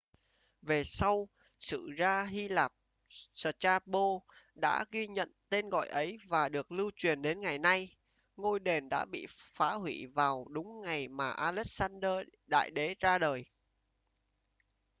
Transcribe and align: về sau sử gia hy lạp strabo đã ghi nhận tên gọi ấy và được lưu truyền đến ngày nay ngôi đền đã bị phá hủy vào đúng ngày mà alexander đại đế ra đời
về 0.61 0.83
sau 0.85 1.29
sử 1.59 1.89
gia 1.99 2.23
hy 2.23 2.47
lạp 2.47 2.71
strabo 3.35 4.19
đã 4.55 4.85
ghi 4.91 5.07
nhận 5.07 5.31
tên 5.49 5.69
gọi 5.69 5.87
ấy 5.87 6.17
và 6.27 6.49
được 6.49 6.71
lưu 6.71 6.91
truyền 6.95 7.21
đến 7.21 7.39
ngày 7.39 7.59
nay 7.59 7.95
ngôi 8.37 8.59
đền 8.59 8.89
đã 8.89 9.05
bị 9.05 9.25
phá 9.29 9.73
hủy 9.73 10.05
vào 10.13 10.45
đúng 10.49 10.81
ngày 10.81 11.07
mà 11.07 11.31
alexander 11.31 12.13
đại 12.47 12.71
đế 12.71 12.95
ra 12.99 13.17
đời 13.17 13.45